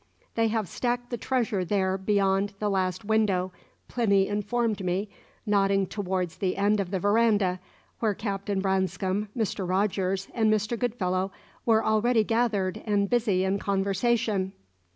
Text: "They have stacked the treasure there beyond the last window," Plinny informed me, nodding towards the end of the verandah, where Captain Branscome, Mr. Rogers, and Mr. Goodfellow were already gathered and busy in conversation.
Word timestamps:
"They 0.33 0.47
have 0.47 0.67
stacked 0.67 1.11
the 1.11 1.17
treasure 1.17 1.63
there 1.63 1.95
beyond 1.95 2.53
the 2.57 2.71
last 2.71 3.05
window," 3.05 3.51
Plinny 3.87 4.27
informed 4.27 4.83
me, 4.83 5.09
nodding 5.45 5.85
towards 5.85 6.37
the 6.37 6.57
end 6.57 6.79
of 6.79 6.89
the 6.89 6.97
verandah, 6.99 7.59
where 7.99 8.15
Captain 8.15 8.61
Branscome, 8.61 9.29
Mr. 9.37 9.69
Rogers, 9.69 10.27
and 10.33 10.51
Mr. 10.51 10.75
Goodfellow 10.75 11.31
were 11.67 11.85
already 11.85 12.23
gathered 12.23 12.81
and 12.83 13.11
busy 13.11 13.43
in 13.43 13.59
conversation. 13.59 14.53